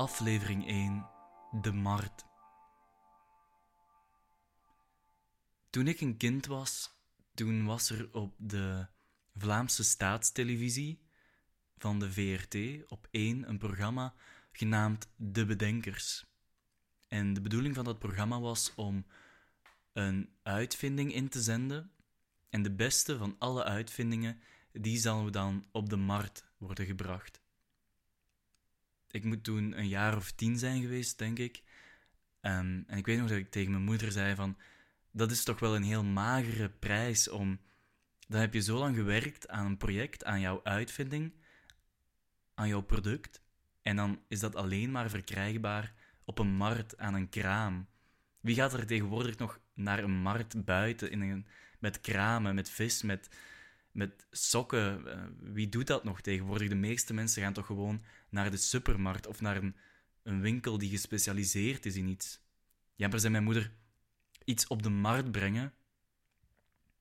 [0.00, 1.06] Aflevering 1
[1.60, 2.24] De Markt.
[5.70, 6.90] Toen ik een kind was,
[7.34, 8.86] toen was er op de
[9.34, 11.00] Vlaamse staatstelevisie
[11.76, 12.56] van de VRT
[12.90, 14.14] op 1 een programma
[14.52, 16.26] genaamd De Bedenkers.
[17.08, 19.06] En de bedoeling van dat programma was om
[19.92, 21.92] een uitvinding in te zenden.
[22.50, 24.40] En de beste van alle uitvindingen,
[24.72, 27.40] die zal dan op de markt worden gebracht.
[29.10, 31.62] Ik moet toen een jaar of tien zijn geweest, denk ik.
[32.40, 34.56] Ehm, en ik weet nog dat ik tegen mijn moeder zei van...
[35.12, 37.60] Dat is toch wel een heel magere prijs om...
[38.28, 41.32] Dan heb je zo lang gewerkt aan een project, aan jouw uitvinding,
[42.54, 43.42] aan jouw product.
[43.82, 47.88] En dan is dat alleen maar verkrijgbaar op een markt, aan een kraam.
[48.40, 51.46] Wie gaat er tegenwoordig nog naar een markt buiten in een,
[51.78, 53.28] met kramen, met vis, met,
[53.92, 55.06] met sokken?
[55.06, 55.22] Eh,
[55.52, 56.68] wie doet dat nog tegenwoordig?
[56.68, 59.76] De meeste mensen gaan toch gewoon naar de supermarkt of naar een,
[60.22, 62.40] een winkel die gespecialiseerd is in iets.
[62.94, 63.72] Ja, maar zei mijn moeder,
[64.44, 65.74] iets op de markt brengen,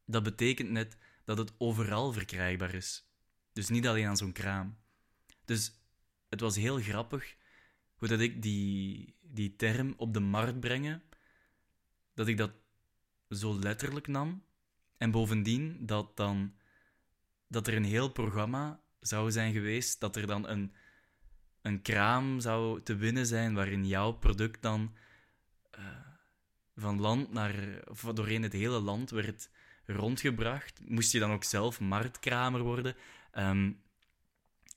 [0.05, 3.07] dat betekent net dat het overal verkrijgbaar is.
[3.53, 4.77] Dus niet alleen aan zo'n kraam.
[5.45, 5.79] Dus
[6.29, 7.35] het was heel grappig
[7.95, 11.03] hoe dat ik die, die term op de markt brengen,
[12.13, 12.51] dat ik dat
[13.29, 14.43] zo letterlijk nam.
[14.97, 16.53] En bovendien dat dan
[17.49, 20.73] dat er een heel programma zou zijn geweest, dat er dan een,
[21.61, 24.95] een kraam zou te winnen zijn waarin jouw product dan
[25.79, 25.85] uh,
[26.75, 29.49] van land naar, of doorheen het hele land werd
[29.85, 30.79] rondgebracht.
[30.85, 32.95] Moest je dan ook zelf marktkramer worden?
[33.37, 33.81] Um,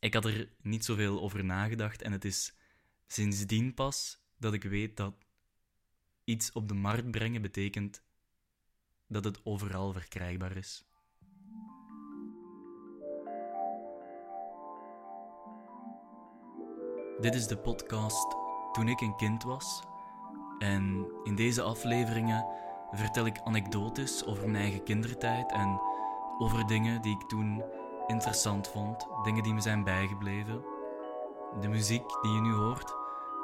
[0.01, 2.55] ik had er niet zoveel over nagedacht en het is
[3.07, 5.15] sindsdien pas dat ik weet dat
[6.25, 8.03] iets op de markt brengen betekent
[9.07, 10.85] dat het overal verkrijgbaar is.
[17.23, 18.37] Dit is de podcast
[18.73, 19.83] Toen ik een kind was.
[20.59, 22.47] En in deze afleveringen
[22.93, 25.81] vertel ik anekdotes over mijn eigen kindertijd en
[26.39, 27.63] over dingen die ik toen
[28.07, 30.65] interessant vond, dingen die me zijn bijgebleven.
[31.61, 32.95] De muziek die je nu hoort,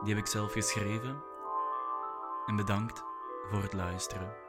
[0.05, 1.23] die heb ik zelf geschreven.
[2.47, 3.05] En bedankt
[3.51, 4.48] voor het luisteren.